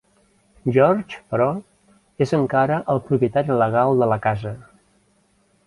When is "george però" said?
0.77-1.47